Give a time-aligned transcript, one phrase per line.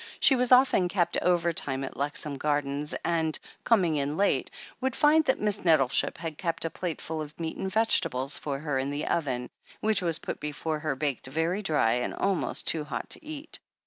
[0.19, 5.39] She was often kept overtime at Lexham Gardens, and, coming in late, would find that
[5.39, 9.51] Miss Nettleship had kept a plateful of meat and vegetables for her in the oven,
[9.79, 13.59] which was put before her baked very dry and almost too hot to eat.